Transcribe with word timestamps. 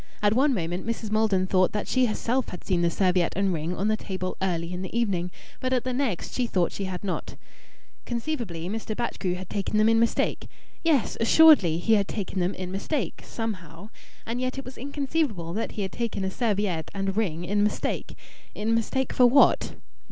At 0.23 0.33
one 0.33 0.55
moment 0.55 0.83
Mrs. 0.83 1.11
Maldon 1.11 1.45
thought 1.45 1.73
that 1.73 1.87
she 1.87 2.07
herself 2.07 2.49
had 2.49 2.63
seen 2.63 2.81
the 2.81 2.89
serviette 2.89 3.35
and 3.35 3.53
ring 3.53 3.75
on 3.77 3.87
the 3.87 3.95
table 3.95 4.35
early 4.41 4.73
in 4.73 4.81
the 4.81 4.97
evening; 4.99 5.29
but 5.59 5.73
at 5.73 5.83
the 5.83 5.93
next 5.93 6.33
she 6.33 6.47
thought 6.47 6.71
she 6.71 6.85
had 6.85 7.03
not. 7.03 7.35
Conceivably 8.07 8.67
Mr. 8.67 8.97
Batchgrew 8.97 9.35
had 9.35 9.47
taken 9.47 9.77
them 9.77 9.87
in 9.87 9.99
mistake. 9.99 10.47
Yes, 10.83 11.17
assuredly, 11.19 11.77
he 11.77 11.93
had 11.93 12.07
taken 12.07 12.39
them 12.39 12.55
in 12.55 12.71
mistake 12.71 13.21
somehow! 13.23 13.89
And 14.25 14.41
yet 14.41 14.57
it 14.57 14.65
was 14.65 14.75
inconceivable 14.75 15.53
that 15.53 15.73
he 15.73 15.83
had 15.83 15.91
taken 15.91 16.23
a 16.23 16.31
serviette 16.31 16.89
and 16.95 17.15
ring 17.15 17.45
in 17.45 17.61
mistake. 17.63 18.17
In 18.55 18.73
mistake 18.73 19.13
for 19.13 19.27
what? 19.27 19.75